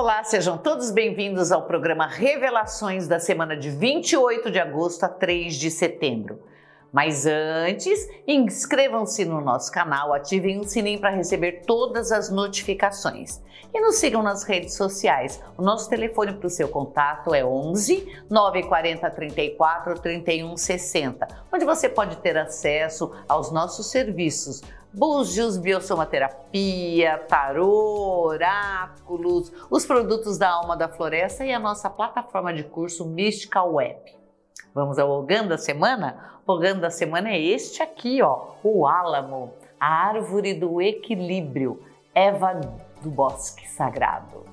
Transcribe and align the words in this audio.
Olá, 0.00 0.24
sejam 0.24 0.56
todos 0.56 0.90
bem-vindos 0.90 1.52
ao 1.52 1.66
programa 1.66 2.06
Revelações 2.06 3.06
da 3.06 3.20
semana 3.20 3.54
de 3.54 3.68
28 3.68 4.50
de 4.50 4.58
agosto 4.58 5.04
a 5.04 5.10
3 5.10 5.54
de 5.54 5.70
setembro. 5.70 6.40
Mas 6.90 7.26
antes, 7.26 8.08
inscrevam-se 8.26 9.26
no 9.26 9.42
nosso 9.42 9.70
canal, 9.70 10.14
ativem 10.14 10.58
o 10.58 10.64
sininho 10.64 10.98
para 10.98 11.10
receber 11.10 11.64
todas 11.66 12.12
as 12.12 12.30
notificações. 12.30 13.42
E 13.74 13.78
nos 13.78 13.96
sigam 13.96 14.22
nas 14.22 14.42
redes 14.42 14.72
sociais. 14.72 15.38
O 15.58 15.62
nosso 15.62 15.90
telefone 15.90 16.32
para 16.32 16.46
o 16.46 16.50
seu 16.50 16.68
contato 16.68 17.34
é 17.34 17.44
11 17.44 18.24
940 18.30 19.10
34 19.10 20.00
31 20.00 20.56
60, 20.56 21.28
onde 21.52 21.66
você 21.66 21.90
pode 21.90 22.16
ter 22.16 22.38
acesso 22.38 23.12
aos 23.28 23.52
nossos 23.52 23.90
serviços 23.90 24.62
búzios, 24.92 25.56
biosomaterapia, 25.56 27.18
tarô, 27.28 28.26
oráculos, 28.26 29.52
os 29.70 29.86
produtos 29.86 30.36
da 30.36 30.50
alma 30.50 30.76
da 30.76 30.88
floresta 30.88 31.44
e 31.44 31.52
a 31.52 31.58
nossa 31.58 31.88
plataforma 31.88 32.52
de 32.52 32.64
curso 32.64 33.06
Mystical 33.06 33.74
Web. 33.74 34.16
Vamos 34.74 34.98
ao 34.98 35.10
Ogã 35.10 35.46
da 35.46 35.56
semana? 35.56 36.40
O 36.46 36.52
Ogã 36.52 36.76
da 36.76 36.90
semana 36.90 37.30
é 37.30 37.40
este 37.40 37.82
aqui, 37.82 38.20
ó, 38.22 38.52
o 38.62 38.86
álamo, 38.86 39.52
a 39.78 40.08
árvore 40.08 40.54
do 40.54 40.80
equilíbrio, 40.80 41.82
Eva 42.14 42.54
do 43.00 43.10
bosque 43.10 43.68
sagrado. 43.68 44.49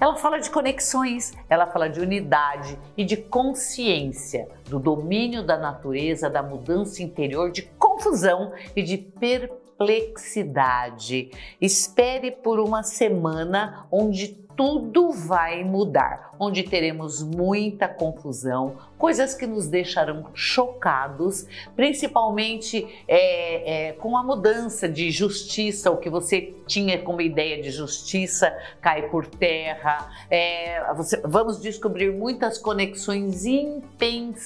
Ela 0.00 0.16
fala 0.16 0.38
de 0.38 0.48
conexões, 0.48 1.34
ela 1.48 1.66
fala 1.66 1.90
de 1.90 2.00
unidade 2.00 2.78
e 2.96 3.04
de 3.04 3.18
consciência, 3.18 4.48
do 4.66 4.78
domínio 4.78 5.42
da 5.42 5.58
natureza, 5.58 6.30
da 6.30 6.42
mudança 6.42 7.02
interior, 7.02 7.50
de 7.50 7.64
confusão 7.78 8.54
e 8.74 8.82
de 8.82 8.96
perplexidade. 8.96 11.30
Espere 11.60 12.30
por 12.30 12.58
uma 12.58 12.82
semana 12.82 13.86
onde 13.92 14.40
tudo 14.60 15.10
vai 15.10 15.64
mudar, 15.64 16.34
onde 16.38 16.62
teremos 16.62 17.22
muita 17.22 17.88
confusão, 17.88 18.76
coisas 18.98 19.32
que 19.32 19.46
nos 19.46 19.66
deixarão 19.68 20.26
chocados, 20.34 21.46
principalmente 21.74 22.86
é, 23.08 23.88
é, 23.88 23.92
com 23.94 24.18
a 24.18 24.22
mudança 24.22 24.86
de 24.86 25.10
justiça, 25.10 25.90
o 25.90 25.96
que 25.96 26.10
você 26.10 26.52
tinha 26.66 26.98
como 26.98 27.22
ideia 27.22 27.62
de 27.62 27.70
justiça 27.70 28.54
cai 28.82 29.08
por 29.08 29.24
terra. 29.24 30.10
É, 30.30 30.92
você, 30.92 31.18
vamos 31.24 31.58
descobrir 31.62 32.12
muitas 32.12 32.58
conexões 32.58 33.46
impensáveis, 33.46 34.38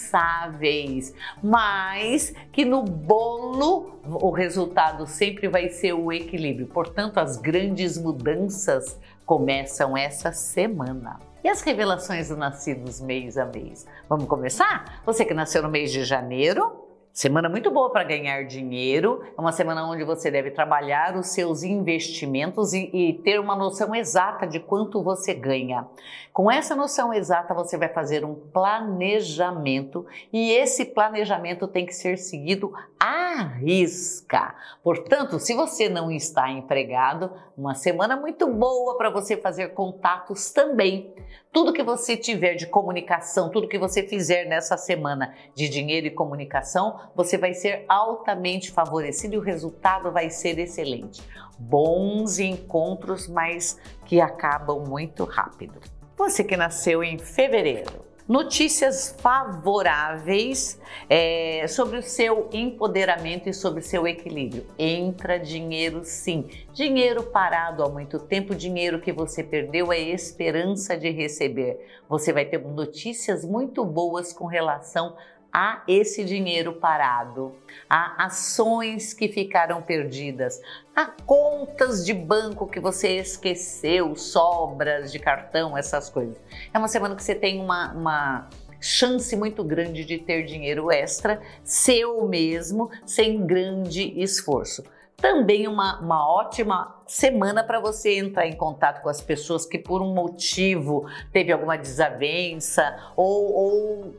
mas 1.42 2.32
que 2.52 2.64
no 2.64 2.84
bolo 2.84 3.98
o 4.06 4.30
resultado 4.30 5.08
sempre 5.08 5.48
vai 5.48 5.70
ser 5.70 5.94
o 5.94 6.12
equilíbrio. 6.12 6.68
Portanto, 6.68 7.18
as 7.18 7.36
grandes 7.36 7.98
mudanças 7.98 8.96
começam 9.24 9.96
essa 9.96 10.32
semana. 10.32 11.18
E 11.42 11.48
as 11.48 11.62
revelações 11.62 12.28
do 12.28 12.36
nascidos 12.36 13.00
mês 13.00 13.36
a 13.36 13.44
mês? 13.44 13.86
Vamos 14.08 14.26
começar? 14.26 15.02
Você 15.04 15.24
que 15.24 15.34
nasceu 15.34 15.62
no 15.62 15.68
mês 15.68 15.92
de 15.92 16.04
janeiro, 16.04 16.83
Semana 17.14 17.48
muito 17.48 17.70
boa 17.70 17.90
para 17.90 18.02
ganhar 18.02 18.42
dinheiro, 18.42 19.22
é 19.38 19.40
uma 19.40 19.52
semana 19.52 19.86
onde 19.86 20.02
você 20.02 20.32
deve 20.32 20.50
trabalhar 20.50 21.16
os 21.16 21.28
seus 21.28 21.62
investimentos 21.62 22.72
e, 22.72 22.90
e, 22.92 23.12
ter 23.22 23.38
uma 23.38 23.54
noção 23.54 23.94
exata 23.94 24.48
de 24.48 24.58
quanto 24.58 25.00
você 25.00 25.32
ganha. 25.32 25.86
Com 26.32 26.50
essa 26.50 26.74
noção 26.74 27.14
exata, 27.14 27.54
você 27.54 27.78
vai 27.78 27.88
fazer 27.88 28.24
um 28.24 28.34
planejamento 28.34 30.04
e 30.32 30.50
esse 30.50 30.86
planejamento 30.86 31.68
tem 31.68 31.86
que 31.86 31.94
ser 31.94 32.18
seguido 32.18 32.72
à 32.98 33.42
risca. 33.42 34.52
Portanto, 34.82 35.38
se 35.38 35.54
você 35.54 35.88
não 35.88 36.10
está 36.10 36.50
empregado, 36.50 37.30
uma 37.56 37.76
semana 37.76 38.16
muito 38.16 38.52
boa 38.52 38.98
para 38.98 39.10
você 39.10 39.36
fazer 39.36 39.68
contatos 39.68 40.50
também. 40.50 41.14
Tudo 41.52 41.72
que 41.72 41.84
você 41.84 42.16
tiver 42.16 42.54
de 42.54 42.66
comunicação, 42.66 43.48
tudo 43.48 43.68
que 43.68 43.78
você 43.78 44.02
fizer 44.02 44.44
nessa 44.46 44.76
semana 44.76 45.32
de 45.54 45.68
dinheiro 45.68 46.08
e 46.08 46.10
comunicação, 46.10 46.98
você 47.14 47.38
vai 47.38 47.54
ser 47.54 47.84
altamente 47.88 48.70
favorecido 48.70 49.34
e 49.34 49.38
o 49.38 49.42
resultado 49.42 50.10
vai 50.12 50.30
ser 50.30 50.58
excelente. 50.58 51.22
Bons 51.58 52.38
encontros, 52.38 53.28
mas 53.28 53.78
que 54.04 54.20
acabam 54.20 54.84
muito 54.86 55.24
rápido. 55.24 55.80
Você 56.16 56.44
que 56.44 56.56
nasceu 56.56 57.02
em 57.02 57.18
fevereiro, 57.18 58.04
notícias 58.26 59.14
favoráveis 59.18 60.80
é, 61.10 61.66
sobre 61.68 61.98
o 61.98 62.02
seu 62.02 62.48
empoderamento 62.52 63.48
e 63.48 63.52
sobre 63.52 63.80
o 63.80 63.82
seu 63.82 64.06
equilíbrio. 64.06 64.66
Entra 64.78 65.38
dinheiro 65.38 66.02
sim. 66.04 66.48
Dinheiro 66.72 67.22
parado 67.24 67.82
há 67.82 67.88
muito 67.88 68.18
tempo, 68.18 68.54
dinheiro 68.54 69.00
que 69.00 69.12
você 69.12 69.42
perdeu 69.42 69.92
é 69.92 69.98
esperança 70.00 70.96
de 70.96 71.10
receber. 71.10 71.78
Você 72.08 72.32
vai 72.32 72.46
ter 72.46 72.58
notícias 72.58 73.44
muito 73.44 73.84
boas 73.84 74.32
com 74.32 74.46
relação 74.46 75.16
a 75.54 75.84
esse 75.86 76.24
dinheiro 76.24 76.72
parado, 76.72 77.54
a 77.88 78.24
ações 78.24 79.14
que 79.14 79.28
ficaram 79.28 79.80
perdidas, 79.80 80.60
a 80.96 81.06
contas 81.06 82.04
de 82.04 82.12
banco 82.12 82.66
que 82.66 82.80
você 82.80 83.18
esqueceu, 83.18 84.16
sobras 84.16 85.12
de 85.12 85.20
cartão, 85.20 85.78
essas 85.78 86.10
coisas. 86.10 86.36
É 86.72 86.78
uma 86.78 86.88
semana 86.88 87.14
que 87.14 87.22
você 87.22 87.36
tem 87.36 87.60
uma, 87.60 87.92
uma 87.92 88.50
chance 88.80 89.36
muito 89.36 89.62
grande 89.62 90.04
de 90.04 90.18
ter 90.18 90.42
dinheiro 90.42 90.90
extra, 90.90 91.40
seu 91.62 92.26
mesmo, 92.26 92.90
sem 93.06 93.46
grande 93.46 94.20
esforço 94.20 94.82
também 95.16 95.66
uma, 95.66 96.00
uma 96.00 96.28
ótima 96.28 97.00
semana 97.06 97.64
para 97.64 97.80
você 97.80 98.18
entrar 98.18 98.46
em 98.46 98.56
contato 98.56 99.00
com 99.00 99.08
as 99.08 99.22
pessoas 99.22 99.64
que 99.64 99.78
por 99.78 100.02
um 100.02 100.12
motivo 100.12 101.06
teve 101.32 101.50
alguma 101.50 101.78
desavença 101.78 103.12
ou, 103.16 103.52
ou 103.54 104.14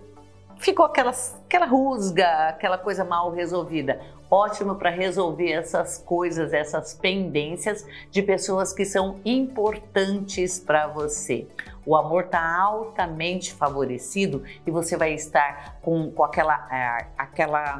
ficou 0.57 0.85
aquela, 0.85 1.11
aquela 1.45 1.66
rusga, 1.66 2.49
aquela 2.49 2.77
coisa 2.77 3.03
mal 3.03 3.31
resolvida. 3.31 3.99
Ótimo 4.29 4.75
para 4.75 4.89
resolver 4.89 5.51
essas 5.51 5.99
coisas, 5.99 6.51
essas 6.51 6.93
pendências 6.93 7.85
de 8.09 8.21
pessoas 8.21 8.73
que 8.73 8.83
são 8.83 9.19
importantes 9.23 10.59
para 10.59 10.88
você. 10.88 11.47
O 11.85 11.95
amor 11.95 12.25
está 12.25 12.59
altamente 12.59 13.53
favorecido 13.53 14.44
e 14.65 14.71
você 14.71 14.97
vai 14.97 15.13
estar 15.13 15.77
com, 15.81 16.11
com 16.11 16.23
aquela, 16.23 17.05
aquela 17.17 17.79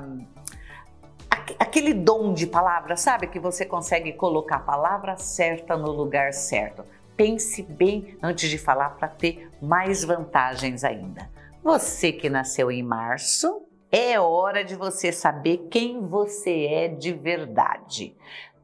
aquele 1.59 1.94
dom 1.94 2.34
de 2.34 2.47
palavra, 2.47 2.96
sabe? 2.96 3.28
Que 3.28 3.40
você 3.40 3.66
consegue 3.66 4.14
colocar 4.14 4.58
a 4.58 4.59
palavra 4.59 5.18
certa 5.18 5.75
no 5.75 5.91
lugar 5.91 6.34
certo. 6.34 6.84
Pense 7.16 7.64
bem 7.64 8.18
antes 8.22 8.50
de 8.50 8.58
falar 8.58 8.91
para 8.91 9.08
ter 9.08 9.50
mais 9.62 10.03
vantagens 10.03 10.84
ainda. 10.84 11.30
Você 11.66 12.12
que 12.12 12.30
nasceu 12.30 12.70
em 12.70 12.84
março, 12.84 13.64
é 13.92 14.20
hora 14.20 14.64
de 14.64 14.76
você 14.76 15.12
saber 15.12 15.66
quem 15.72 16.06
você 16.06 16.66
é 16.66 16.88
de 16.88 17.12
verdade. 17.12 18.16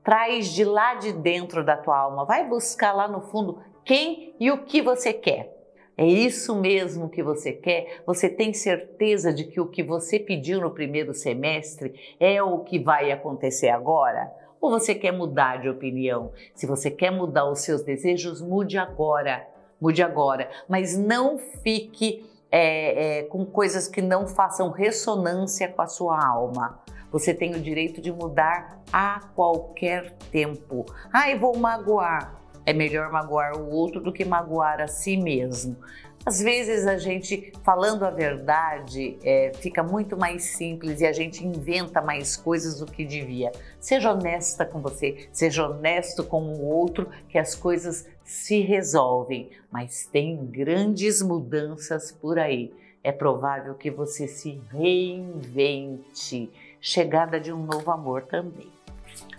Traz 0.03 0.53
de 0.53 0.63
lá 0.63 0.93
de 0.93 1.11
dentro 1.11 1.65
da 1.65 1.75
tua 1.75 1.97
alma, 1.97 2.25
vai 2.25 2.47
buscar 2.47 2.93
lá 2.93 3.07
no 3.07 3.21
fundo 3.21 3.57
quem 3.83 4.35
e 4.39 4.51
o 4.51 4.65
que 4.65 4.83
você 4.83 5.11
quer. 5.11 5.51
É 5.97 6.05
isso 6.05 6.55
mesmo 6.55 7.09
que 7.09 7.23
você 7.23 7.51
quer? 7.51 8.03
Você 8.05 8.29
tem 8.29 8.53
certeza 8.53 9.33
de 9.33 9.45
que 9.45 9.59
o 9.59 9.67
que 9.67 9.81
você 9.81 10.19
pediu 10.19 10.61
no 10.61 10.69
primeiro 10.69 11.11
semestre 11.11 12.15
é 12.19 12.43
o 12.43 12.59
que 12.59 12.77
vai 12.77 13.11
acontecer 13.11 13.69
agora? 13.69 14.31
Ou 14.61 14.69
você 14.69 14.93
quer 14.93 15.11
mudar 15.11 15.59
de 15.59 15.67
opinião? 15.67 16.31
Se 16.53 16.67
você 16.67 16.91
quer 16.91 17.09
mudar 17.09 17.49
os 17.49 17.61
seus 17.61 17.81
desejos, 17.81 18.43
mude 18.43 18.77
agora. 18.77 19.47
Mude 19.81 20.03
agora. 20.03 20.47
Mas 20.69 20.95
não 20.95 21.39
fique 21.39 22.29
é, 22.51 23.19
é, 23.19 23.23
com 23.23 23.45
coisas 23.45 23.87
que 23.87 24.01
não 24.01 24.27
façam 24.27 24.69
ressonância 24.69 25.69
com 25.69 25.81
a 25.81 25.87
sua 25.87 26.23
alma. 26.23 26.79
Você 27.11 27.33
tem 27.33 27.55
o 27.55 27.59
direito 27.59 28.01
de 28.01 28.11
mudar 28.11 28.81
a 28.91 29.21
qualquer 29.35 30.13
tempo. 30.31 30.85
Ai, 31.11 31.37
vou 31.37 31.57
magoar. 31.57 32.41
É 32.65 32.73
melhor 32.73 33.11
magoar 33.11 33.57
o 33.57 33.69
outro 33.69 34.01
do 34.01 34.13
que 34.13 34.23
magoar 34.23 34.81
a 34.81 34.87
si 34.87 35.17
mesmo. 35.17 35.77
Às 36.23 36.39
vezes 36.39 36.85
a 36.85 36.97
gente, 36.97 37.51
falando 37.63 38.03
a 38.03 38.11
verdade, 38.11 39.17
é, 39.23 39.51
fica 39.55 39.81
muito 39.81 40.15
mais 40.15 40.43
simples 40.43 41.01
e 41.01 41.05
a 41.05 41.11
gente 41.11 41.45
inventa 41.45 41.99
mais 41.99 42.37
coisas 42.37 42.79
do 42.79 42.85
que 42.85 43.03
devia. 43.03 43.51
Seja 43.79 44.11
honesta 44.11 44.63
com 44.63 44.79
você, 44.79 45.27
seja 45.31 45.67
honesto 45.67 46.23
com 46.23 46.43
o 46.43 46.63
outro, 46.63 47.09
que 47.27 47.39
as 47.39 47.55
coisas 47.55 48.07
se 48.23 48.61
resolvem, 48.61 49.49
mas 49.71 50.05
tem 50.05 50.37
grandes 50.45 51.23
mudanças 51.23 52.11
por 52.11 52.37
aí. 52.37 52.71
É 53.03 53.11
provável 53.11 53.73
que 53.73 53.89
você 53.89 54.27
se 54.27 54.61
reinvente. 54.71 56.51
Chegada 56.79 57.39
de 57.39 57.51
um 57.51 57.65
novo 57.65 57.89
amor 57.89 58.23
também. 58.23 58.71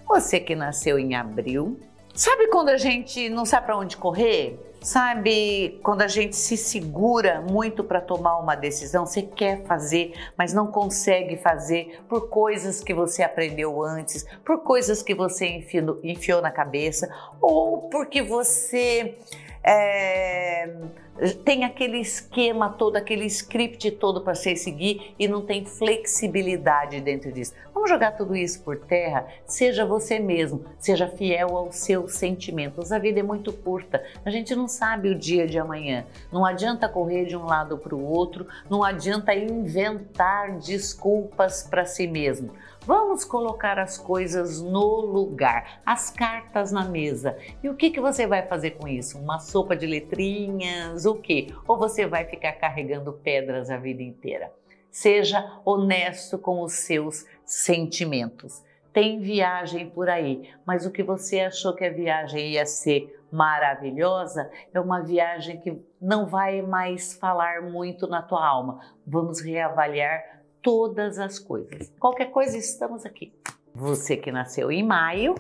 Você 0.09 0.41
que 0.41 0.57
nasceu 0.57 0.99
em 0.99 1.15
abril, 1.15 1.79
sabe 2.13 2.49
quando 2.49 2.71
a 2.71 2.77
gente 2.77 3.29
não 3.29 3.45
sabe 3.45 3.67
para 3.67 3.79
onde 3.79 3.97
correr? 3.97 4.72
Sabe, 4.83 5.79
quando 5.81 6.03
a 6.03 6.09
gente 6.09 6.35
se 6.35 6.57
segura 6.57 7.41
muito 7.41 7.85
para 7.85 8.01
tomar 8.01 8.37
uma 8.39 8.57
decisão, 8.57 9.07
você 9.07 9.23
quer 9.23 9.63
fazer, 9.65 10.13
mas 10.37 10.53
não 10.53 10.67
consegue 10.67 11.37
fazer 11.37 12.01
por 12.09 12.29
coisas 12.29 12.81
que 12.81 12.93
você 12.93 13.23
aprendeu 13.23 13.81
antes, 13.81 14.27
por 14.45 14.65
coisas 14.65 15.01
que 15.01 15.15
você 15.15 15.65
enfiou, 16.03 16.43
na 16.43 16.51
cabeça, 16.51 17.09
ou 17.41 17.89
porque 17.91 18.23
você 18.23 19.19
é, 19.65 20.69
tem 21.45 21.65
aquele 21.65 21.99
esquema 21.99 22.71
todo, 22.71 22.97
aquele 22.97 23.27
script 23.27 23.91
todo 23.93 24.23
para 24.23 24.35
você 24.35 24.57
seguir 24.57 25.15
e 25.19 25.29
não 25.29 25.43
tem 25.43 25.65
flexibilidade 25.65 27.01
dentro 27.01 27.31
disso. 27.31 27.55
Vamos 27.73 27.89
jogar 27.89 28.13
tudo 28.13 28.35
isso 28.35 28.63
por 28.63 28.77
terra? 28.79 29.27
Seja 29.47 29.85
você 29.85 30.19
mesmo, 30.19 30.65
seja 30.79 31.07
fiel 31.07 31.57
aos 31.57 31.77
seus 31.77 32.15
sentimentos. 32.15 32.91
A 32.91 32.99
vida 32.99 33.21
é 33.21 33.23
muito 33.23 33.53
curta, 33.53 34.03
a 34.25 34.31
gente 34.31 34.55
não 34.57 34.67
sabe 34.67 35.11
o 35.11 35.19
dia 35.19 35.47
de 35.47 35.59
amanhã. 35.59 36.05
Não 36.33 36.45
adianta 36.45 36.89
correr 36.89 37.27
de 37.27 37.37
um 37.37 37.45
lado 37.45 37.79
para 37.79 37.95
o 37.95 38.05
outro, 38.05 38.47
não 38.69 38.83
adianta 38.83 39.35
inventar 39.35 40.59
desculpas 40.59 41.63
para 41.63 41.85
si 41.85 42.07
mesmo. 42.07 42.53
Vamos 42.85 43.25
colocar 43.25 43.79
as 43.79 43.97
coisas 43.97 44.61
no 44.61 45.03
lugar, 45.03 45.81
as 45.87 46.11
cartas 46.11 46.73
na 46.73 46.85
mesa. 46.85 47.39
E 47.63 47.69
o 47.69 47.77
que, 47.77 47.91
que 47.91 48.01
você 48.01 48.27
vai 48.27 48.43
fazer 48.43 48.73
com 48.73 48.89
isso? 48.89 49.21
Uma 49.21 49.39
sopa 49.39 49.77
de 49.77 49.87
letrinhas? 49.87 51.07
O 51.07 51.15
quê? 51.15 51.55
Ou 51.69 51.79
você 51.79 52.07
vai 52.07 52.25
ficar 52.25 52.55
carregando 52.55 53.13
pedras 53.13 53.71
a 53.71 53.77
vida 53.77 54.03
inteira? 54.03 54.53
Seja 54.91 55.61
honesto 55.65 56.37
com 56.37 56.61
os 56.61 56.73
seus 56.73 57.25
sentimentos. 57.45 58.65
Tem 58.93 59.21
viagem 59.21 59.89
por 59.89 60.11
aí, 60.11 60.51
mas 60.67 60.85
o 60.85 60.91
que 60.91 61.05
você 61.05 61.39
achou 61.39 61.75
que 61.77 61.85
a 61.85 61.93
viagem 61.93 62.51
ia 62.51 62.67
ser 62.67 63.17
maravilhosa 63.31 64.51
é 64.75 64.81
uma 64.81 65.01
viagem 65.01 65.61
que 65.61 65.81
não 66.01 66.27
vai 66.27 66.61
mais 66.61 67.15
falar 67.15 67.63
muito 67.63 68.09
na 68.09 68.23
tua 68.23 68.45
alma. 68.45 68.81
Vamos 69.07 69.41
reavaliar 69.41 70.42
todas 70.63 71.19
as 71.19 71.39
coisas. 71.39 71.93
Qualquer 71.99 72.31
coisa, 72.31 72.57
estamos 72.57 73.05
aqui. 73.05 73.35
Você 73.75 74.17
que 74.17 74.31
nasceu 74.31 74.71
em 74.71 74.83
maio, 74.83 75.35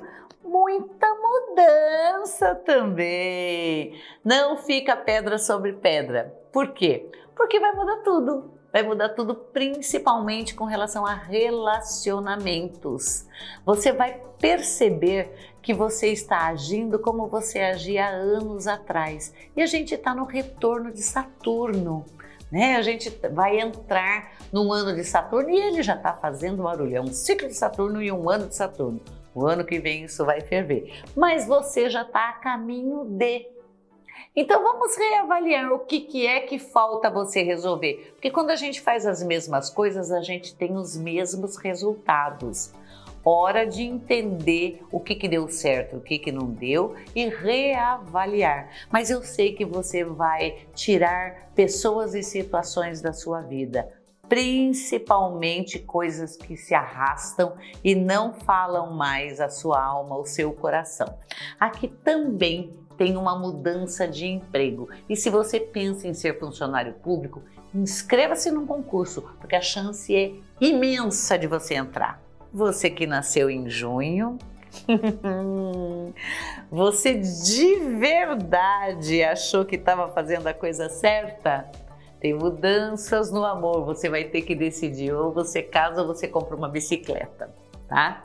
muita 0.44 1.06
mudança 1.14 2.54
também. 2.56 4.00
Não 4.24 4.58
fica 4.58 4.96
pedra 4.96 5.38
sobre 5.38 5.74
pedra. 5.74 6.34
Por 6.52 6.72
quê? 6.72 7.08
Porque 7.36 7.60
vai 7.60 7.74
mudar 7.74 7.98
tudo. 7.98 8.50
Vai 8.72 8.82
mudar 8.82 9.10
tudo, 9.10 9.34
principalmente 9.34 10.54
com 10.54 10.64
relação 10.64 11.06
a 11.06 11.14
relacionamentos. 11.14 13.26
Você 13.66 13.92
vai 13.92 14.18
perceber 14.38 15.30
que 15.60 15.74
você 15.74 16.08
está 16.08 16.46
agindo 16.46 16.98
como 16.98 17.28
você 17.28 17.60
agia 17.60 18.08
anos 18.08 18.66
atrás. 18.66 19.34
E 19.54 19.60
a 19.60 19.66
gente 19.66 19.94
está 19.94 20.14
no 20.14 20.24
retorno 20.24 20.90
de 20.90 21.02
Saturno 21.02 22.06
né? 22.52 22.76
A 22.76 22.82
gente 22.82 23.08
vai 23.32 23.58
entrar 23.58 24.34
num 24.52 24.70
ano 24.70 24.94
de 24.94 25.02
Saturno 25.02 25.48
e 25.48 25.58
ele 25.58 25.82
já 25.82 25.96
está 25.96 26.12
fazendo 26.12 26.62
barulho. 26.62 26.94
É 26.94 27.00
um 27.00 27.06
ciclo 27.06 27.48
de 27.48 27.54
Saturno 27.54 28.02
e 28.02 28.12
um 28.12 28.28
ano 28.28 28.46
de 28.46 28.54
Saturno. 28.54 29.00
O 29.34 29.46
ano 29.46 29.64
que 29.64 29.80
vem 29.80 30.04
isso 30.04 30.22
vai 30.26 30.42
ferver. 30.42 31.02
Mas 31.16 31.46
você 31.46 31.88
já 31.88 32.02
está 32.02 32.28
a 32.28 32.32
caminho 32.34 33.06
de. 33.06 33.46
Então 34.36 34.62
vamos 34.62 34.94
reavaliar 34.96 35.72
o 35.72 35.78
que, 35.78 36.00
que 36.00 36.26
é 36.26 36.40
que 36.40 36.58
falta 36.58 37.10
você 37.10 37.42
resolver. 37.42 38.12
Porque 38.12 38.30
quando 38.30 38.50
a 38.50 38.56
gente 38.56 38.82
faz 38.82 39.06
as 39.06 39.22
mesmas 39.22 39.70
coisas, 39.70 40.12
a 40.12 40.20
gente 40.20 40.54
tem 40.54 40.76
os 40.76 40.94
mesmos 40.94 41.56
resultados 41.56 42.72
hora 43.24 43.66
de 43.66 43.82
entender 43.82 44.82
o 44.90 44.98
que, 44.98 45.14
que 45.14 45.28
deu 45.28 45.48
certo, 45.48 45.96
o 45.96 46.00
que, 46.00 46.18
que 46.18 46.32
não 46.32 46.46
deu 46.46 46.94
e 47.14 47.28
reavaliar. 47.28 48.70
Mas 48.90 49.10
eu 49.10 49.22
sei 49.22 49.54
que 49.54 49.64
você 49.64 50.04
vai 50.04 50.66
tirar 50.74 51.50
pessoas 51.54 52.14
e 52.14 52.22
situações 52.22 53.00
da 53.00 53.12
sua 53.12 53.40
vida, 53.40 53.88
principalmente 54.28 55.78
coisas 55.78 56.36
que 56.36 56.56
se 56.56 56.74
arrastam 56.74 57.54
e 57.84 57.94
não 57.94 58.32
falam 58.32 58.92
mais 58.92 59.40
a 59.40 59.48
sua 59.48 59.82
alma, 59.82 60.16
o 60.16 60.24
seu 60.24 60.52
coração. 60.52 61.18
Aqui 61.60 61.88
também 61.88 62.72
tem 62.96 63.16
uma 63.16 63.38
mudança 63.38 64.06
de 64.06 64.26
emprego. 64.26 64.88
E 65.08 65.16
se 65.16 65.30
você 65.30 65.58
pensa 65.58 66.06
em 66.06 66.14
ser 66.14 66.38
funcionário 66.38 66.94
público, 66.94 67.42
inscreva-se 67.74 68.50
num 68.50 68.66
concurso, 68.66 69.22
porque 69.40 69.56
a 69.56 69.60
chance 69.60 70.14
é 70.14 70.32
imensa 70.60 71.38
de 71.38 71.46
você 71.46 71.74
entrar. 71.74 72.22
Você 72.52 72.90
que 72.90 73.06
nasceu 73.06 73.48
em 73.48 73.70
junho, 73.70 74.38
você 76.70 77.14
de 77.14 77.76
verdade 77.98 79.22
achou 79.22 79.64
que 79.64 79.76
estava 79.76 80.08
fazendo 80.08 80.46
a 80.46 80.54
coisa 80.54 80.88
certa? 80.90 81.70
Tem 82.20 82.34
mudanças 82.34 83.32
no 83.32 83.44
amor, 83.44 83.84
você 83.84 84.08
vai 84.08 84.24
ter 84.24 84.42
que 84.42 84.54
decidir 84.54 85.12
ou 85.12 85.32
você 85.32 85.62
casa 85.62 86.02
ou 86.02 86.06
você 86.06 86.28
compra 86.28 86.54
uma 86.54 86.68
bicicleta, 86.68 87.50
tá? 87.88 88.24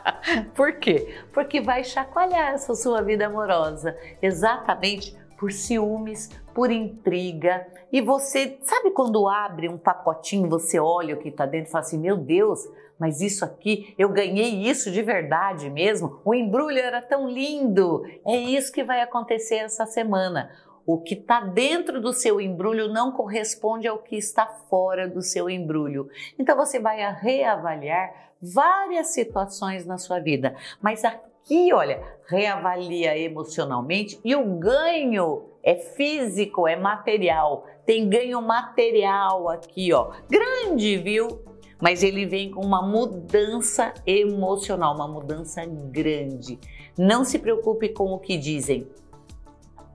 por 0.56 0.72
quê? 0.80 1.14
Porque 1.32 1.60
vai 1.60 1.84
chacoalhar 1.84 2.54
essa 2.54 2.74
sua 2.74 3.02
vida 3.02 3.26
amorosa, 3.26 3.96
exatamente 4.22 5.14
por 5.38 5.52
ciúmes, 5.52 6.30
por 6.54 6.70
intriga. 6.70 7.66
E 7.92 8.00
você, 8.00 8.58
sabe 8.62 8.90
quando 8.90 9.28
abre 9.28 9.68
um 9.68 9.78
pacotinho, 9.78 10.48
você 10.48 10.80
olha 10.80 11.14
o 11.14 11.18
que 11.18 11.28
está 11.28 11.46
dentro 11.46 11.68
e 11.68 11.72
fala 11.72 11.84
assim: 11.84 11.98
meu 11.98 12.16
Deus, 12.16 12.66
mas 12.98 13.20
isso 13.20 13.44
aqui, 13.44 13.94
eu 13.98 14.08
ganhei 14.08 14.68
isso 14.68 14.90
de 14.90 15.02
verdade 15.02 15.68
mesmo? 15.68 16.20
O 16.24 16.34
embrulho 16.34 16.78
era 16.78 17.02
tão 17.02 17.28
lindo! 17.28 18.04
É 18.26 18.36
isso 18.36 18.72
que 18.72 18.82
vai 18.84 19.00
acontecer 19.00 19.56
essa 19.56 19.86
semana. 19.86 20.50
O 20.86 20.98
que 20.98 21.14
está 21.14 21.40
dentro 21.40 22.00
do 22.00 22.12
seu 22.12 22.40
embrulho 22.40 22.88
não 22.88 23.10
corresponde 23.10 23.88
ao 23.88 23.98
que 23.98 24.16
está 24.16 24.46
fora 24.46 25.08
do 25.08 25.20
seu 25.20 25.50
embrulho. 25.50 26.08
Então 26.38 26.56
você 26.56 26.78
vai 26.78 26.98
reavaliar 27.14 28.32
várias 28.40 29.08
situações 29.08 29.84
na 29.84 29.98
sua 29.98 30.20
vida. 30.20 30.54
Mas 30.80 31.04
aqui, 31.04 31.72
olha, 31.72 32.00
reavalia 32.28 33.18
emocionalmente 33.18 34.20
e 34.24 34.36
o 34.36 34.44
ganho 34.58 35.50
é 35.62 35.74
físico, 35.74 36.68
é 36.68 36.76
material. 36.76 37.66
Tem 37.84 38.08
ganho 38.08 38.40
material 38.40 39.48
aqui, 39.48 39.92
ó. 39.92 40.12
Grande, 40.30 40.98
viu? 40.98 41.55
Mas 41.80 42.02
ele 42.02 42.24
vem 42.24 42.50
com 42.50 42.64
uma 42.64 42.82
mudança 42.82 43.92
emocional, 44.06 44.94
uma 44.94 45.08
mudança 45.08 45.64
grande. 45.64 46.58
Não 46.96 47.24
se 47.24 47.38
preocupe 47.38 47.90
com 47.90 48.12
o 48.12 48.18
que 48.18 48.36
dizem. 48.36 48.86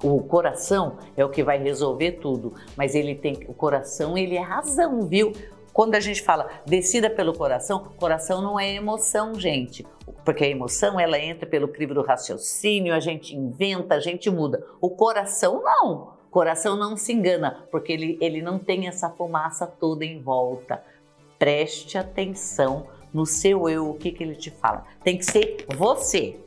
O 0.04 0.22
coração 0.24 0.98
é 1.16 1.24
o 1.24 1.30
que 1.30 1.44
vai 1.44 1.62
resolver 1.62 2.14
tudo, 2.14 2.54
mas 2.76 2.96
ele 2.96 3.14
tem 3.14 3.46
o 3.48 3.54
coração, 3.54 4.18
ele 4.18 4.36
é 4.36 4.42
razão, 4.42 5.04
viu? 5.04 5.32
Quando 5.74 5.96
a 5.96 6.00
gente 6.00 6.22
fala 6.22 6.50
descida 6.66 7.10
pelo 7.10 7.34
coração, 7.34 7.92
coração 7.98 8.42
não 8.42 8.60
é 8.60 8.74
emoção, 8.74 9.36
gente. 9.36 9.86
Porque 10.26 10.44
a 10.44 10.50
emoção 10.50 11.00
ela 11.00 11.18
entra 11.18 11.48
pelo 11.48 11.68
crivo 11.68 11.94
do 11.94 12.02
raciocínio, 12.02 12.94
a 12.94 13.00
gente 13.00 13.36
inventa, 13.36 13.96
a 13.96 14.00
gente 14.00 14.30
muda. 14.30 14.66
O 14.82 14.90
coração 14.90 15.64
não. 15.64 16.14
O 16.28 16.32
coração 16.32 16.76
não 16.76 16.98
se 16.98 17.14
engana, 17.14 17.66
porque 17.72 17.94
ele, 17.94 18.18
ele 18.22 18.42
não 18.42 18.58
tem 18.58 18.88
essa 18.88 19.10
fumaça 19.10 19.66
toda 19.66 20.04
em 20.04 20.22
volta 20.22 20.82
preste 21.42 21.98
atenção 21.98 22.86
no 23.12 23.26
seu 23.26 23.68
eu, 23.68 23.90
o 23.90 23.96
que, 23.96 24.12
que 24.12 24.24
ele 24.24 24.36
te 24.36 24.52
fala. 24.52 24.86
Tem 25.04 25.18
que 25.18 25.26
ser 25.26 25.66
você. 25.76 26.40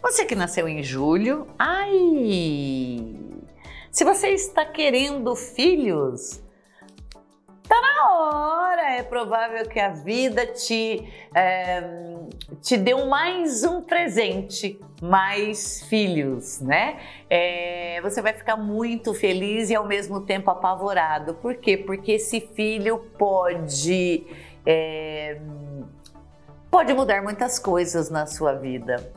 Você 0.00 0.24
que 0.24 0.36
nasceu 0.36 0.68
em 0.68 0.80
julho, 0.80 1.48
ai! 1.58 3.16
Se 3.90 4.04
você 4.04 4.28
está 4.28 4.64
querendo 4.64 5.34
filhos, 5.34 6.40
tá 7.68 7.80
na 7.80 8.12
hora. 8.12 8.57
É 8.98 9.02
provável 9.04 9.64
que 9.68 9.78
a 9.78 9.90
vida 9.90 10.44
te, 10.44 11.08
é, 11.32 11.84
te 12.60 12.76
deu 12.76 13.06
mais 13.06 13.62
um 13.62 13.80
presente, 13.80 14.80
mais 15.00 15.84
filhos, 15.84 16.60
né? 16.60 16.98
É, 17.30 18.00
você 18.02 18.20
vai 18.20 18.32
ficar 18.32 18.56
muito 18.56 19.14
feliz 19.14 19.70
e 19.70 19.76
ao 19.76 19.86
mesmo 19.86 20.22
tempo 20.22 20.50
apavorado. 20.50 21.34
Por 21.34 21.54
quê? 21.54 21.76
Porque 21.76 22.10
esse 22.10 22.40
filho 22.40 22.98
pode. 23.16 24.26
É, 24.66 25.38
pode 26.68 26.92
mudar 26.92 27.22
muitas 27.22 27.56
coisas 27.56 28.10
na 28.10 28.26
sua 28.26 28.54
vida. 28.54 29.12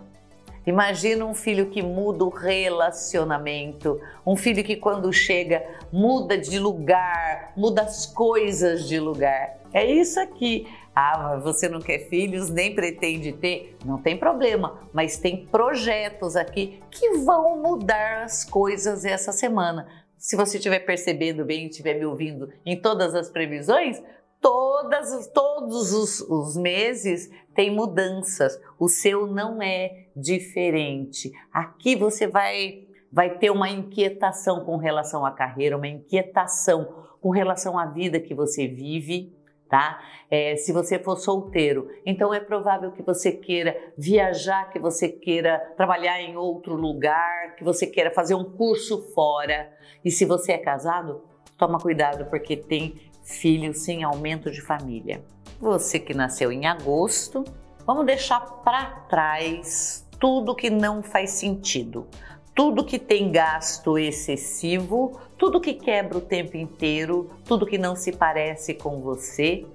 Imagina 0.66 1.26
um 1.26 1.34
filho 1.34 1.72
que 1.72 1.82
muda 1.82 2.24
o 2.24 2.30
relacionamento, 2.30 4.00
um 4.26 4.36
filho 4.36 4.64
que 4.64 4.76
quando 4.76 5.12
chega 5.12 5.66
muda 5.92 6.38
de 6.38 6.60
lugar, 6.60 7.52
muda 7.58 7.82
as 7.82 8.06
coisas 8.06 8.88
de 8.88 9.00
lugar. 9.00 9.58
É 9.74 9.84
isso 9.86 10.20
aqui. 10.20 10.68
Ah, 10.96 11.18
mas 11.18 11.44
você 11.44 11.70
não 11.70 11.80
quer 11.80 12.00
filhos, 12.10 12.50
nem 12.50 12.76
pretende 12.76 13.32
ter? 13.32 13.78
Não 13.86 13.98
tem 13.98 14.18
problema, 14.18 14.80
mas 14.94 15.18
tem 15.18 15.46
projetos 15.46 16.36
aqui 16.36 16.82
que 16.92 17.18
vão 17.20 17.58
mudar 17.58 18.24
as 18.24 18.44
coisas 18.44 19.06
essa 19.06 19.32
semana. 19.32 19.88
Se 20.18 20.36
você 20.36 20.58
estiver 20.58 20.80
percebendo 20.80 21.46
bem, 21.46 21.68
estiver 21.68 21.96
me 21.96 22.06
ouvindo 22.06 22.50
em 22.66 22.80
todas 22.80 23.16
as 23.16 23.30
previsões, 23.30 24.04
todas, 24.42 25.28
todos 25.28 25.94
os, 25.94 26.20
os 26.22 26.58
meses 26.58 27.30
tem 27.54 27.74
mudanças. 27.74 28.60
O 28.80 28.90
seu 28.90 29.28
não 29.28 29.62
é 29.62 30.08
diferente. 30.16 31.32
Aqui 31.54 31.96
você 31.96 32.28
vai 32.28 32.88
vai 33.14 33.38
ter 33.38 33.50
uma 33.50 33.70
inquietação 33.70 34.64
com 34.64 34.78
relação 34.78 35.26
à 35.26 35.32
carreira, 35.32 35.76
uma 35.76 35.88
inquietação 35.88 36.88
com 37.20 37.30
relação 37.30 37.78
à 37.78 37.86
vida 37.86 38.22
que 38.22 38.34
você 38.34 38.70
vive, 38.70 39.36
tá? 39.70 40.00
É, 40.30 40.56
se 40.56 40.72
você 40.72 40.98
for 40.98 41.18
solteiro, 41.18 41.90
então 42.06 42.34
é 42.34 42.40
provável 42.40 42.92
que 42.94 43.04
você 43.04 43.34
queira 43.34 43.76
viajar, 43.98 44.70
que 44.70 44.80
você 44.80 45.10
queira 45.10 45.60
trabalhar 45.76 46.22
em 46.22 46.38
outro 46.38 46.74
lugar, 46.74 47.56
que 47.58 47.66
você 47.66 47.86
queira 47.86 48.12
fazer 48.12 48.34
um 48.34 48.46
curso 48.46 49.02
fora. 49.14 49.70
E 50.06 50.10
se 50.10 50.24
você 50.24 50.54
é 50.54 50.58
casado, 50.58 51.22
toma 51.58 51.80
cuidado 51.80 52.26
porque 52.30 52.56
tem 52.56 53.11
filhos 53.40 53.80
sem 53.80 54.04
aumento 54.04 54.52
de 54.52 54.62
família. 54.62 55.24
Você 55.60 56.00
que 56.00 56.14
nasceu 56.14 56.52
em 56.52 56.66
agosto, 56.66 57.44
vamos 57.86 58.06
deixar 58.06 58.40
para 58.64 58.86
trás 59.10 60.08
tudo 60.20 60.56
que 60.56 60.70
não 60.70 61.02
faz 61.02 61.32
sentido 61.32 62.08
tudo 62.54 62.84
que 62.84 63.00
tem 63.00 63.32
gasto 63.32 63.98
excessivo, 63.98 65.20
tudo 65.38 65.62
que 65.62 65.74
quebra 65.74 66.18
o 66.18 66.22
tempo 66.22 66.58
inteiro, 66.58 67.30
tudo 67.46 67.66
que 67.66 67.78
não 67.78 67.96
se 67.96 68.12
parece 68.12 68.74
com 68.74 69.02
você, 69.02 69.66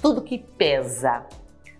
tudo 0.00 0.22
que 0.22 0.38
pesa. 0.38 1.26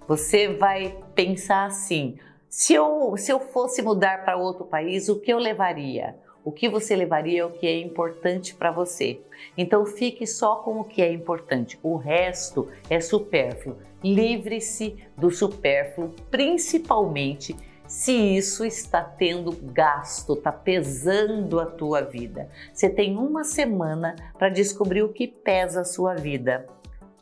Você 0.08 0.48
vai 0.48 0.96
pensar 1.14 1.66
assim: 1.66 2.18
se 2.48 2.74
eu, 2.74 3.16
se 3.16 3.30
eu 3.30 3.40
fosse 3.40 3.82
mudar 3.82 4.24
para 4.24 4.36
outro 4.36 4.64
país, 4.64 5.08
o 5.08 5.20
que 5.20 5.32
eu 5.32 5.38
levaria? 5.38 6.16
O 6.46 6.52
que 6.52 6.68
você 6.68 6.94
levaria 6.94 7.44
o 7.44 7.50
que 7.50 7.66
é 7.66 7.76
importante 7.80 8.54
para 8.54 8.70
você. 8.70 9.20
Então 9.58 9.84
fique 9.84 10.24
só 10.28 10.54
com 10.54 10.78
o 10.78 10.84
que 10.84 11.02
é 11.02 11.12
importante. 11.12 11.76
O 11.82 11.96
resto 11.96 12.68
é 12.88 13.00
supérfluo. 13.00 13.76
Livre-se 14.00 14.96
do 15.16 15.28
supérfluo, 15.28 16.14
principalmente 16.30 17.56
se 17.88 18.12
isso 18.12 18.64
está 18.64 19.02
tendo 19.02 19.50
gasto, 19.72 20.34
está 20.34 20.52
pesando 20.52 21.58
a 21.58 21.66
tua 21.66 22.02
vida. 22.02 22.48
Você 22.72 22.88
tem 22.88 23.16
uma 23.16 23.42
semana 23.42 24.14
para 24.38 24.48
descobrir 24.48 25.02
o 25.02 25.12
que 25.12 25.26
pesa 25.26 25.80
a 25.80 25.84
sua 25.84 26.14
vida. 26.14 26.64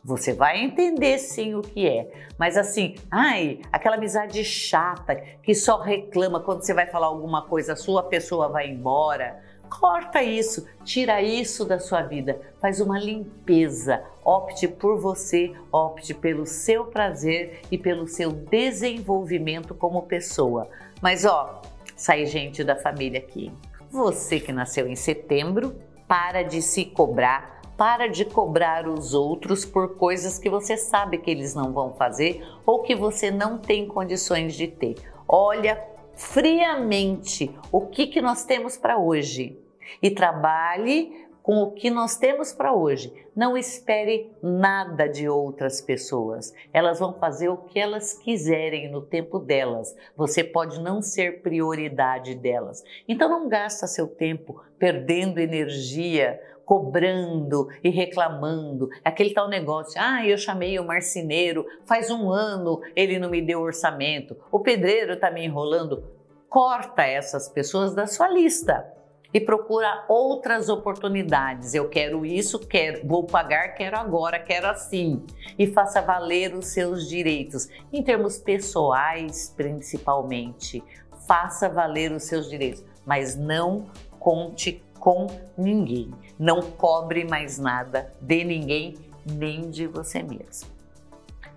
Você 0.05 0.33
vai 0.33 0.63
entender 0.63 1.17
sim 1.17 1.55
o 1.55 1.63
que 1.63 1.87
é, 1.87 2.29
mas 2.37 2.57
assim, 2.57 2.93
ai, 3.09 3.59
aquela 3.71 3.95
amizade 3.95 4.43
chata 4.43 5.15
que 5.41 5.55
só 5.55 5.81
reclama 5.81 6.39
quando 6.39 6.61
você 6.61 6.75
vai 6.75 6.85
falar 6.85 7.07
alguma 7.07 7.41
coisa, 7.41 7.75
sua 7.75 8.03
pessoa 8.03 8.47
vai 8.47 8.69
embora. 8.69 9.41
Corta 9.67 10.21
isso, 10.21 10.67
tira 10.83 11.23
isso 11.23 11.65
da 11.65 11.79
sua 11.79 12.03
vida, 12.03 12.39
faz 12.61 12.79
uma 12.79 12.99
limpeza. 12.99 14.03
Opte 14.23 14.67
por 14.67 14.99
você, 14.99 15.51
opte 15.71 16.13
pelo 16.13 16.45
seu 16.45 16.85
prazer 16.85 17.61
e 17.71 17.77
pelo 17.77 18.05
seu 18.05 18.31
desenvolvimento 18.31 19.73
como 19.73 20.03
pessoa. 20.03 20.69
Mas 21.01 21.25
ó, 21.25 21.63
sai 21.95 22.27
gente 22.27 22.63
da 22.63 22.75
família 22.75 23.19
aqui. 23.19 23.51
Você 23.89 24.39
que 24.39 24.53
nasceu 24.53 24.87
em 24.87 24.95
setembro, 24.95 25.75
para 26.07 26.43
de 26.43 26.61
se 26.61 26.85
cobrar, 26.85 27.54
para 27.77 28.07
de 28.07 28.25
cobrar 28.25 28.87
os 28.87 29.13
outros 29.13 29.65
por 29.65 29.95
coisas 29.95 30.39
que 30.39 30.49
você 30.49 30.77
sabe 30.77 31.17
que 31.17 31.29
eles 31.29 31.53
não 31.53 31.73
vão 31.73 31.93
fazer 31.93 32.45
ou 32.65 32.81
que 32.81 32.95
você 32.95 33.29
não 33.29 33.57
tem 33.57 33.87
condições 33.87 34.55
de 34.55 34.67
ter. 34.67 34.95
Olha 35.27 35.81
friamente 36.15 37.53
o 37.71 37.81
que, 37.81 38.07
que 38.07 38.21
nós 38.21 38.45
temos 38.45 38.77
para 38.77 38.97
hoje 38.97 39.59
e 40.01 40.09
trabalhe 40.09 41.25
com 41.45 41.61
o 41.61 41.71
que 41.73 41.91
nós 41.91 42.17
temos 42.17 42.51
para 42.51 42.73
hoje. 42.73 43.13
Não 43.35 43.55
espere 43.55 44.31
nada 44.41 45.07
de 45.07 45.29
outras 45.29 45.79
pessoas. 45.79 46.51
Elas 46.73 46.97
vão 46.97 47.13
fazer 47.13 47.49
o 47.49 47.57
que 47.57 47.79
elas 47.79 48.13
quiserem 48.13 48.89
no 48.89 48.99
tempo 48.99 49.37
delas. 49.37 49.95
Você 50.17 50.43
pode 50.43 50.81
não 50.81 51.03
ser 51.03 51.43
prioridade 51.43 52.33
delas. 52.33 52.83
Então 53.07 53.29
não 53.29 53.47
gasta 53.47 53.85
seu 53.85 54.07
tempo 54.07 54.59
perdendo 54.79 55.39
energia 55.39 56.41
cobrando 56.65 57.69
e 57.83 57.89
reclamando. 57.89 58.89
Aquele 59.03 59.33
tal 59.33 59.47
negócio, 59.47 60.01
ah, 60.01 60.25
eu 60.25 60.37
chamei 60.37 60.79
o 60.79 60.85
marceneiro, 60.85 61.65
faz 61.85 62.09
um 62.09 62.29
ano 62.29 62.81
ele 62.95 63.19
não 63.19 63.29
me 63.29 63.41
deu 63.41 63.61
orçamento, 63.61 64.35
o 64.51 64.59
pedreiro 64.59 65.13
está 65.13 65.29
me 65.29 65.45
enrolando. 65.45 66.03
Corta 66.49 67.03
essas 67.03 67.49
pessoas 67.49 67.93
da 67.93 68.07
sua 68.07 68.29
lista 68.29 68.95
e 69.35 69.41
procura 69.41 70.05
outras 70.07 70.69
oportunidades. 70.69 71.73
Eu 71.73 71.89
quero 71.89 72.25
isso, 72.25 72.57
quero, 72.57 73.05
vou 73.05 73.25
pagar, 73.25 73.73
quero 73.73 73.97
agora, 73.97 74.39
quero 74.39 74.67
assim. 74.67 75.25
E 75.59 75.67
faça 75.67 76.01
valer 76.01 76.55
os 76.55 76.67
seus 76.67 77.09
direitos, 77.09 77.67
em 77.91 78.01
termos 78.01 78.37
pessoais 78.37 79.53
principalmente. 79.57 80.81
Faça 81.27 81.67
valer 81.67 82.13
os 82.13 82.23
seus 82.23 82.49
direitos, 82.49 82.85
mas 83.05 83.35
não 83.35 83.87
conte 84.17 84.84
com 85.05 85.27
ninguém. 85.55 86.11
Não 86.39 86.63
cobre 86.63 87.25
mais 87.25 87.59
nada 87.59 88.11
de 88.19 88.43
ninguém, 88.43 88.95
nem 89.23 89.69
de 89.69 89.85
você 89.85 90.23
mesmo. 90.23 90.67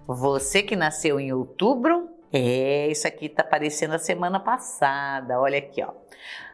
Você 0.07 0.63
que 0.63 0.77
nasceu 0.77 1.19
em 1.19 1.33
outubro, 1.33 2.11
é, 2.31 2.89
isso 2.89 3.09
aqui 3.09 3.27
tá 3.27 3.43
aparecendo 3.43 3.95
a 3.95 3.99
semana 3.99 4.39
passada. 4.39 5.41
Olha 5.41 5.57
aqui, 5.57 5.83
ó. 5.83 5.93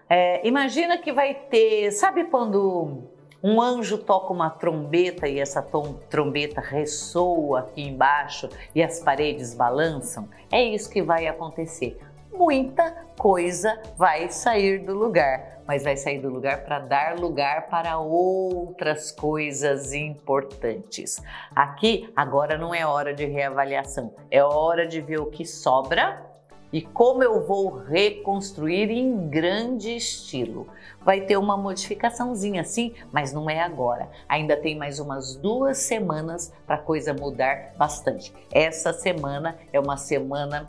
É, 0.08 0.46
imagina 0.46 0.96
que 0.96 1.12
vai 1.12 1.34
ter, 1.34 1.90
sabe 1.90 2.26
quando 2.26 3.02
um 3.42 3.60
anjo 3.60 3.98
toca 3.98 4.32
uma 4.32 4.48
trombeta 4.48 5.26
e 5.26 5.40
essa 5.40 5.60
trombeta 6.08 6.60
ressoa 6.60 7.58
aqui 7.58 7.82
embaixo 7.82 8.48
e 8.72 8.80
as 8.80 9.00
paredes 9.00 9.52
balançam? 9.52 10.28
É 10.48 10.62
isso 10.62 10.88
que 10.88 11.02
vai 11.02 11.26
acontecer. 11.26 11.98
Muita 12.36 12.90
coisa 13.16 13.80
vai 13.96 14.28
sair 14.28 14.80
do 14.80 14.92
lugar, 14.92 15.60
mas 15.68 15.84
vai 15.84 15.96
sair 15.96 16.18
do 16.18 16.28
lugar 16.28 16.64
para 16.64 16.80
dar 16.80 17.16
lugar 17.16 17.68
para 17.68 17.96
outras 17.96 19.12
coisas 19.12 19.92
importantes. 19.92 21.22
Aqui, 21.54 22.12
agora 22.16 22.58
não 22.58 22.74
é 22.74 22.84
hora 22.84 23.14
de 23.14 23.24
reavaliação, 23.24 24.12
é 24.32 24.42
hora 24.42 24.84
de 24.84 25.00
ver 25.00 25.20
o 25.20 25.26
que 25.26 25.46
sobra 25.46 26.26
e 26.72 26.82
como 26.82 27.22
eu 27.22 27.46
vou 27.46 27.68
reconstruir 27.68 28.90
em 28.90 29.28
grande 29.28 29.94
estilo. 29.94 30.66
Vai 31.02 31.20
ter 31.20 31.36
uma 31.36 31.56
modificaçãozinha 31.56 32.62
assim, 32.62 32.92
mas 33.12 33.32
não 33.32 33.48
é 33.48 33.60
agora. 33.60 34.08
Ainda 34.28 34.56
tem 34.56 34.76
mais 34.76 34.98
umas 34.98 35.36
duas 35.36 35.78
semanas 35.78 36.52
para 36.66 36.74
a 36.74 36.82
coisa 36.82 37.14
mudar 37.14 37.74
bastante. 37.76 38.34
Essa 38.50 38.92
semana 38.92 39.56
é 39.72 39.78
uma 39.78 39.96
semana 39.96 40.68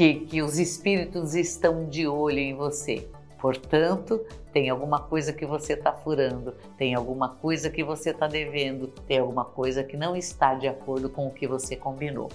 que, 0.00 0.14
que 0.14 0.40
os 0.40 0.58
espíritos 0.58 1.34
estão 1.34 1.86
de 1.86 2.08
olho 2.08 2.38
em 2.38 2.54
você. 2.54 3.06
Portanto, 3.38 4.24
tem 4.50 4.70
alguma 4.70 4.98
coisa 4.98 5.30
que 5.30 5.44
você 5.44 5.74
está 5.74 5.92
furando, 5.92 6.54
tem 6.78 6.94
alguma 6.94 7.28
coisa 7.28 7.68
que 7.68 7.84
você 7.84 8.08
está 8.08 8.26
devendo, 8.26 8.88
tem 9.06 9.18
alguma 9.18 9.44
coisa 9.44 9.84
que 9.84 9.98
não 9.98 10.16
está 10.16 10.54
de 10.54 10.66
acordo 10.66 11.10
com 11.10 11.26
o 11.26 11.30
que 11.30 11.46
você 11.46 11.76
combinou 11.76 12.30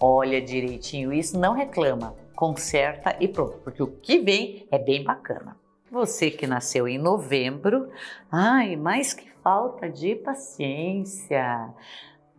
olha 0.00 0.40
direitinho 0.40 1.12
isso, 1.12 1.38
não 1.38 1.54
reclama, 1.54 2.14
conserta 2.34 3.16
e 3.20 3.28
pronto, 3.28 3.58
porque 3.58 3.82
o 3.82 3.86
que 3.86 4.18
vem 4.18 4.66
é 4.70 4.78
bem 4.78 5.04
bacana. 5.04 5.56
Você 5.90 6.30
que 6.30 6.46
nasceu 6.46 6.88
em 6.88 6.98
novembro, 6.98 7.88
ai, 8.30 8.76
mas 8.76 9.14
que 9.14 9.28
falta 9.42 9.88
de 9.88 10.14
paciência. 10.14 11.68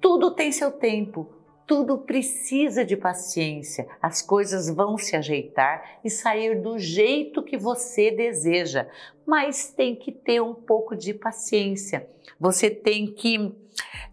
Tudo 0.01 0.31
tem 0.31 0.51
seu 0.51 0.71
tempo, 0.71 1.27
tudo 1.67 1.97
precisa 1.97 2.85
de 2.85 2.95
paciência. 2.95 3.87
As 4.01 4.21
coisas 4.21 4.69
vão 4.69 4.97
se 4.97 5.15
ajeitar 5.15 5.99
e 6.03 6.09
sair 6.09 6.61
do 6.61 6.77
jeito 6.77 7.43
que 7.43 7.57
você 7.57 8.11
deseja, 8.11 8.87
mas 9.25 9.69
tem 9.69 9.95
que 9.95 10.11
ter 10.11 10.41
um 10.41 10.53
pouco 10.53 10.95
de 10.95 11.13
paciência. 11.13 12.07
Você 12.39 12.69
tem 12.69 13.07
que 13.07 13.51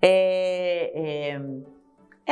é, 0.01 0.93
é, 0.95 1.41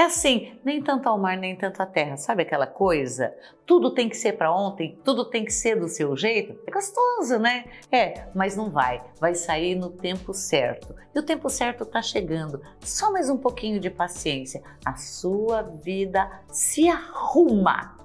é 0.01 0.05
assim, 0.05 0.53
nem 0.65 0.83
tanto 0.83 1.09
ao 1.09 1.19
mar, 1.19 1.37
nem 1.37 1.55
tanto 1.55 1.83
à 1.83 1.87
terra. 1.87 2.17
Sabe 2.17 2.43
aquela 2.43 2.67
coisa? 2.67 3.35
Tudo 3.67 3.93
tem 3.93 4.09
que 4.09 4.17
ser 4.17 4.33
para 4.33 4.51
ontem, 4.51 4.99
tudo 5.05 5.27
tem 5.27 5.45
que 5.45 5.53
ser 5.53 5.79
do 5.79 5.89
seu 5.89 6.17
jeito. 6.17 6.59
É 6.67 6.71
gostoso, 6.71 7.39
né? 7.39 7.67
É, 7.93 8.27
mas 8.35 8.57
não 8.57 8.71
vai. 8.71 9.03
Vai 9.21 9.35
sair 9.35 9.75
no 9.75 9.91
tempo 9.91 10.33
certo. 10.33 10.95
E 11.15 11.19
o 11.19 11.23
tempo 11.23 11.51
certo 11.51 11.85
está 11.85 12.01
chegando. 12.01 12.63
Só 12.81 13.13
mais 13.13 13.29
um 13.29 13.37
pouquinho 13.37 13.79
de 13.79 13.91
paciência. 13.91 14.63
A 14.85 14.97
sua 14.97 15.61
vida 15.61 16.31
se 16.49 16.89
arruma. 16.89 17.99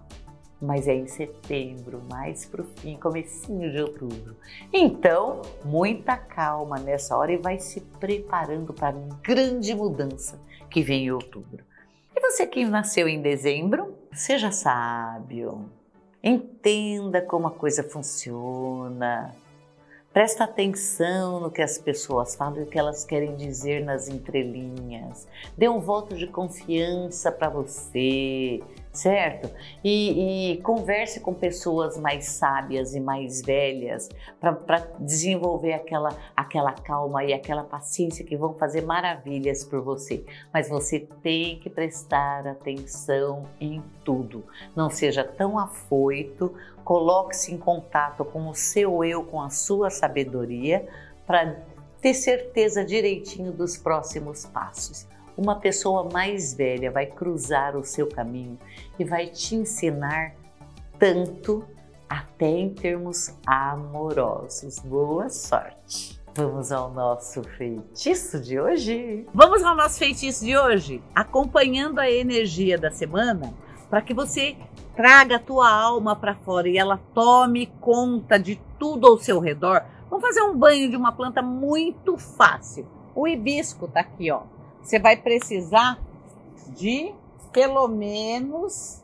Mas 0.62 0.88
é 0.88 0.96
em 0.96 1.08
setembro, 1.08 2.02
mais 2.10 2.46
para 2.46 2.62
o 2.62 2.66
fim, 2.78 2.98
comecinho 2.98 3.72
de 3.72 3.80
outubro. 3.80 4.36
Então, 4.74 5.42
muita 5.64 6.18
calma 6.18 6.78
nessa 6.78 7.16
hora 7.16 7.32
e 7.32 7.38
vai 7.38 7.60
se 7.60 7.80
preparando 8.00 8.74
para 8.74 8.90
a 8.90 9.02
grande 9.22 9.74
mudança 9.74 10.42
que 10.70 10.82
vem 10.82 11.06
em 11.06 11.12
outubro. 11.12 11.64
Você 12.28 12.48
que 12.48 12.66
nasceu 12.66 13.08
em 13.08 13.22
dezembro, 13.22 13.96
seja 14.12 14.52
sábio, 14.52 15.70
entenda 16.24 17.22
como 17.22 17.48
a 17.48 17.52
coisa 17.52 17.84
funciona, 17.84 19.32
presta 20.12 20.44
atenção 20.44 21.40
no 21.40 21.52
que 21.52 21.62
as 21.62 21.78
pessoas 21.78 22.36
falam 22.36 22.58
e 22.58 22.64
o 22.64 22.66
que 22.66 22.80
elas 22.80 23.06
querem 23.06 23.36
dizer 23.36 23.86
nas 23.86 24.10
entrelinhas, 24.10 25.28
dê 25.56 25.70
um 25.70 25.80
voto 25.80 26.16
de 26.16 26.26
confiança 26.26 27.32
para 27.32 27.48
você, 27.48 28.60
certo? 28.96 29.52
E, 29.84 30.54
e, 30.54 30.58
converse 30.62 31.20
com 31.20 31.34
pessoas 31.34 31.98
mais 31.98 32.26
sábias 32.26 32.96
e 32.96 33.00
mais 33.00 33.42
velhas 33.42 34.10
para 34.40 34.78
desenvolver 35.00 35.74
aquela, 35.74 36.10
aquela 36.36 36.72
calma 36.72 37.24
e 37.24 37.34
aquela 37.34 37.64
paciência 37.64 38.26
que 38.26 38.38
vão 38.38 38.54
fazer 38.54 38.82
maravilhas 38.82 39.64
por 39.64 39.82
você. 39.82 40.24
Mas 40.54 40.70
você 40.70 41.00
tem 41.22 41.60
que 41.60 41.70
prestar 41.70 42.48
atenção 42.48 43.44
em 43.60 43.84
tudo. 44.04 44.46
Não 44.76 44.90
seja 44.90 45.24
tão 45.24 45.60
afoito, 45.60 46.54
coloque-se 46.84 47.54
em 47.54 47.58
contato 47.58 48.24
com 48.24 48.50
o 48.50 48.56
seu 48.56 49.04
eu, 49.04 49.24
com 49.24 49.42
a 49.42 49.50
sua 49.50 49.90
sabedoria, 49.90 50.88
para 51.28 51.58
ter 52.02 52.14
certeza 52.14 52.86
direitinho 52.86 53.52
dos 53.52 53.78
próximos 53.78 54.46
passos 54.46 55.08
uma 55.38 55.56
pessoa 55.56 56.10
mais 56.12 56.54
velha 56.54 56.92
vai 56.92 57.06
cruzar 57.06 57.76
o 57.76 57.84
seu 57.84 58.08
caminho 58.08 58.58
e 58.98 59.04
vai 59.04 59.28
te 59.28 59.56
ensinar 59.56 60.34
tanto, 60.98 61.66
até 62.08 62.48
em 62.48 62.70
termos 62.70 63.36
amorosos. 63.46 64.80
Boa 64.80 65.30
sorte! 65.30 66.22
Vamos 66.34 66.72
ao 66.72 66.92
nosso 66.92 67.44
feitiço 67.44 68.40
de 68.40 68.60
hoje? 68.60 69.26
Vamos 69.34 69.64
ao 69.64 69.76
nosso 69.76 69.98
feitiço 69.98 70.44
de 70.44 70.58
hoje, 70.58 71.02
acompanhando 71.14 72.00
a 72.00 72.10
energia 72.10 72.78
da 72.78 72.92
semana, 72.92 73.54
para 73.90 74.02
que 74.02 74.14
você 74.14 74.56
traga 74.96 75.38
a 75.38 75.40
tua 75.40 75.70
alma 75.70 76.16
para 76.16 76.36
fora 76.36 76.68
e 76.68 76.78
ela 76.78 77.00
tome 77.14 77.68
conta 77.80 78.38
de 78.38 78.60
tudo 78.78 79.08
ao 79.08 79.18
seu 79.18 79.40
redor. 79.40 79.84
Vamos 80.10 80.26
fazer 80.26 80.42
um 80.42 80.58
banho 80.58 80.90
de 80.90 80.96
uma 80.96 81.12
planta 81.12 81.42
muito 81.42 82.18
fácil. 82.18 82.86
O 83.14 83.28
hibisco 83.28 83.88
tá 83.88 84.02
aqui, 84.02 84.30
ó 84.32 84.44
você 84.86 85.00
vai 85.00 85.18
precisar 85.18 86.00
de 86.68 87.12
pelo 87.52 87.88
menos 87.88 89.04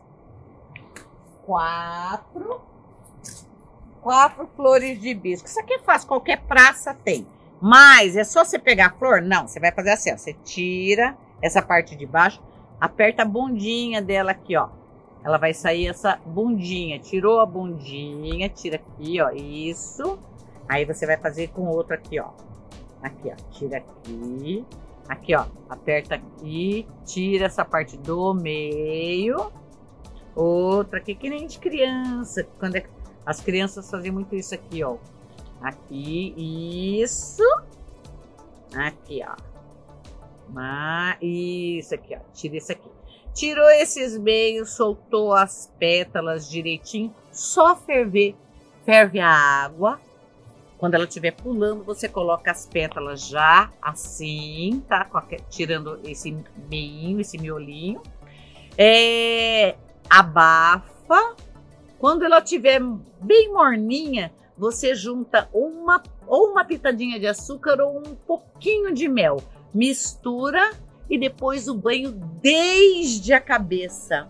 quatro, 1.44 2.62
quatro 4.00 4.48
flores 4.56 5.02
de 5.02 5.10
hibisco. 5.10 5.48
Isso 5.48 5.60
aqui 5.60 5.74
é 5.74 5.80
fácil, 5.80 6.08
qualquer 6.08 6.42
praça 6.42 6.94
tem. 6.94 7.26
Mas 7.60 8.16
é 8.16 8.24
só 8.24 8.46
você 8.46 8.60
pegar 8.60 8.88
a 8.88 8.92
flor? 8.92 9.22
Não, 9.22 9.48
você 9.48 9.60
vai 9.60 9.72
fazer 9.72 9.92
assim, 9.92 10.14
ó. 10.14 10.18
Você 10.18 10.34
tira 10.46 11.18
essa 11.42 11.62
parte 11.62 11.96
de 11.96 12.06
baixo, 12.06 12.42
aperta 12.80 13.24
a 13.24 13.26
bundinha 13.26 14.02
dela 14.02 14.32
aqui, 14.32 14.56
ó. 14.56 14.70
Ela 15.24 15.38
vai 15.38 15.54
sair 15.54 15.88
essa 15.88 16.20
bundinha. 16.26 17.00
Tirou 17.00 17.40
a 17.40 17.46
bundinha, 17.46 18.50
tira 18.50 18.76
aqui, 18.76 19.20
ó. 19.20 19.30
Isso. 19.32 20.20
Aí 20.68 20.86
você 20.86 21.06
vai 21.06 21.18
fazer 21.18 21.50
com 21.50 21.68
outra 21.68 21.96
aqui, 21.96 22.20
ó. 22.20 22.30
Aqui, 23.02 23.32
ó. 23.32 23.36
Tira 23.52 23.78
aqui. 23.78 24.66
Aqui, 25.08 25.36
ó, 25.36 25.46
aperta 25.70 26.15
aqui, 26.15 26.88
tira 27.05 27.46
essa 27.46 27.65
parte 27.65 27.98
do 27.98 28.34
meio. 28.34 29.51
Outra 30.36 31.00
aqui, 31.00 31.15
que 31.15 31.29
nem 31.29 31.48
de 31.48 31.60
criança. 31.60 32.48
Quando 32.60 32.77
é, 32.77 32.86
as 33.25 33.41
crianças 33.41 33.89
faziam 33.89 34.13
muito 34.13 34.36
isso 34.36 34.53
aqui, 34.55 34.84
ó. 34.84 34.98
Aqui, 35.62 36.34
isso. 37.01 37.43
Aqui, 38.74 39.22
ó. 39.27 39.36
Ah, 40.55 41.17
isso 41.22 41.93
aqui, 41.93 42.15
ó. 42.15 42.20
Tira 42.34 42.58
isso 42.58 42.72
aqui. 42.72 42.89
Tirou 43.34 43.70
esses 43.70 44.17
meios, 44.17 44.72
soltou 44.72 45.34
as 45.34 45.72
pétalas 45.79 46.50
direitinho. 46.50 47.13
Só 47.31 47.75
ferver. 47.75 48.36
Ferve 48.86 49.20
a 49.20 49.29
água 49.29 50.00
quando 50.82 50.96
ela 50.96 51.04
estiver 51.04 51.30
pulando, 51.30 51.84
você 51.84 52.10
coloca 52.10 52.50
as 52.50 52.66
pétalas 52.66 53.28
já 53.28 53.70
assim, 53.80 54.84
tá? 54.90 55.08
Tirando 55.48 56.00
esse 56.04 56.36
meinho, 56.72 57.22
esse 57.22 57.38
miolinho. 57.38 58.02
É, 58.76 59.76
abafa. 60.10 61.36
Quando 62.00 62.26
ela 62.26 62.40
estiver 62.40 62.82
bem 63.22 63.54
morninha, 63.54 64.34
você 64.58 64.96
junta 64.96 65.48
uma 65.54 66.02
ou 66.26 66.50
uma 66.50 66.66
pitadinha 66.66 67.20
de 67.20 67.28
açúcar 67.28 67.80
ou 67.80 68.00
um 68.00 68.16
pouquinho 68.16 68.92
de 68.92 69.08
mel. 69.08 69.38
Mistura 69.72 70.72
e 71.08 71.16
depois 71.16 71.68
o 71.68 71.76
banho 71.76 72.12
desde 72.42 73.34
a 73.34 73.40
cabeça. 73.40 74.28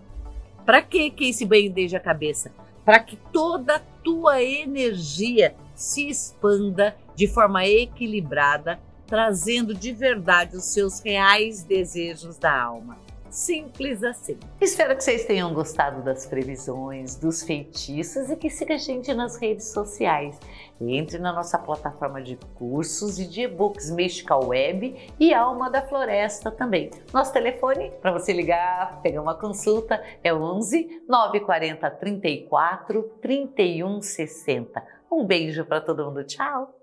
Para 0.66 0.82
que 0.82 1.12
que 1.12 1.30
esse 1.30 1.46
banho 1.46 1.72
desde 1.72 1.96
a 1.96 2.00
cabeça? 2.02 2.52
Para 2.84 3.00
que 3.00 3.16
toda 3.32 3.78
a 3.78 3.82
tua 4.04 4.44
energia 4.44 5.56
se 5.82 6.08
expanda 6.08 6.96
de 7.16 7.28
forma 7.28 7.66
equilibrada, 7.66 8.80
trazendo 9.08 9.74
de 9.74 9.92
verdade 9.92 10.56
os 10.56 10.66
seus 10.66 11.00
reais 11.00 11.64
desejos 11.64 12.38
da 12.38 12.62
alma. 12.62 12.98
Simples 13.32 14.04
assim. 14.04 14.38
Espero 14.60 14.96
que 14.96 15.04
vocês 15.04 15.24
tenham 15.24 15.54
gostado 15.54 16.04
das 16.04 16.26
previsões, 16.26 17.16
dos 17.16 17.42
feitiços 17.42 18.30
e 18.30 18.36
que 18.36 18.50
siga 18.50 18.76
a 18.76 18.78
gente 18.78 19.14
nas 19.14 19.38
redes 19.38 19.72
sociais. 19.72 20.38
Entre 20.82 21.18
na 21.18 21.32
nossa 21.32 21.58
plataforma 21.58 22.22
de 22.22 22.38
cursos 22.56 23.20
e 23.20 23.26
de 23.26 23.44
e-books 23.44 23.90
Mystical 23.90 24.48
Web 24.48 25.14
e 25.18 25.34
Alma 25.34 25.70
da 25.70 25.82
Floresta 25.82 26.52
também. 26.52 26.92
Nosso 27.14 27.32
telefone 27.32 27.92
para 28.02 28.12
você 28.12 28.34
ligar, 28.34 29.02
pegar 29.02 29.22
uma 29.22 29.36
consulta 29.36 30.04
é 30.22 30.34
11 30.34 31.04
940 31.08 31.90
34 31.90 33.04
31 33.22 34.02
60. 34.02 35.01
Um 35.12 35.26
beijo 35.26 35.66
para 35.66 35.82
todo 35.82 36.06
mundo. 36.06 36.24
Tchau! 36.26 36.81